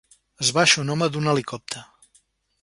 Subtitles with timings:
[0.45, 1.85] Es baixa un home d'un helicòpter.